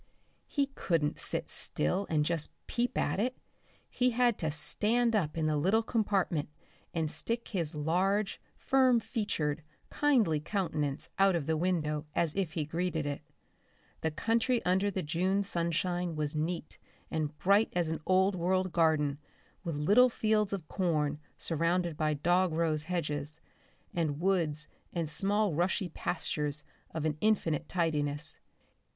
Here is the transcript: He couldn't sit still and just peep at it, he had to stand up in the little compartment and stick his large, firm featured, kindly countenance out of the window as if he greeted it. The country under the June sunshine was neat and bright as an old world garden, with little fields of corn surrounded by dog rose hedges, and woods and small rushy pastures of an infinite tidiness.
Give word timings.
He 0.47 0.65
couldn't 0.73 1.19
sit 1.19 1.47
still 1.47 2.07
and 2.09 2.25
just 2.25 2.51
peep 2.65 2.97
at 2.97 3.19
it, 3.19 3.37
he 3.87 4.09
had 4.09 4.39
to 4.39 4.49
stand 4.49 5.15
up 5.15 5.37
in 5.37 5.45
the 5.45 5.57
little 5.57 5.83
compartment 5.83 6.49
and 6.91 7.11
stick 7.11 7.49
his 7.49 7.75
large, 7.75 8.41
firm 8.57 8.99
featured, 8.99 9.61
kindly 9.91 10.39
countenance 10.39 11.11
out 11.19 11.35
of 11.35 11.45
the 11.45 11.55
window 11.55 12.07
as 12.15 12.33
if 12.35 12.53
he 12.53 12.65
greeted 12.65 13.05
it. 13.05 13.21
The 14.01 14.09
country 14.09 14.65
under 14.65 14.89
the 14.89 15.03
June 15.03 15.43
sunshine 15.43 16.15
was 16.15 16.35
neat 16.35 16.79
and 17.11 17.37
bright 17.37 17.69
as 17.75 17.89
an 17.89 17.99
old 18.07 18.33
world 18.35 18.71
garden, 18.71 19.19
with 19.63 19.75
little 19.75 20.09
fields 20.09 20.51
of 20.51 20.67
corn 20.67 21.19
surrounded 21.37 21.95
by 21.95 22.15
dog 22.15 22.53
rose 22.53 22.81
hedges, 22.85 23.39
and 23.93 24.19
woods 24.19 24.67
and 24.91 25.07
small 25.07 25.53
rushy 25.53 25.89
pastures 25.89 26.63
of 26.89 27.05
an 27.05 27.19
infinite 27.21 27.69
tidiness. 27.69 28.39